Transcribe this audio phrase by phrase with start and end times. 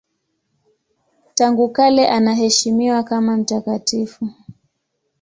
[1.33, 4.29] Tangu kale anaheshimiwa kama mtakatifu.